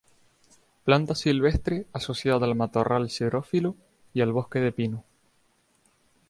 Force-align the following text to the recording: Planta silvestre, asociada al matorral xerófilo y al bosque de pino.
Planta 0.83 1.13
silvestre, 1.13 1.85
asociada 1.93 2.47
al 2.47 2.55
matorral 2.55 3.07
xerófilo 3.11 3.75
y 4.15 4.21
al 4.21 4.31
bosque 4.31 4.57
de 4.59 4.71
pino. 4.71 5.03